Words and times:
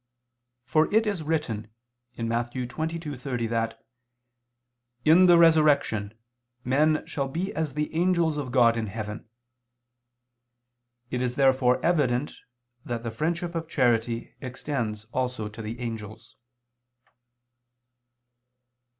For 0.65 0.91
it 0.91 1.05
is 1.05 1.21
written 1.21 1.69
(Matt. 2.17 2.55
22:30) 2.55 3.47
that 3.51 3.83
"in 5.05 5.27
the 5.27 5.37
resurrection... 5.37 6.17
men 6.63 7.05
shall 7.05 7.27
be 7.27 7.53
as 7.53 7.75
the 7.75 7.93
angels 7.93 8.35
of 8.35 8.51
God 8.51 8.77
in 8.77 8.87
heaven." 8.87 9.29
It 11.11 11.21
is 11.21 11.35
therefore 11.35 11.79
evident 11.85 12.33
that 12.83 13.03
the 13.03 13.11
friendship 13.11 13.53
of 13.53 13.69
charity 13.69 14.33
extends 14.41 15.05
also 15.13 15.47
to 15.49 15.61
the 15.61 15.79
angels. 15.79 16.35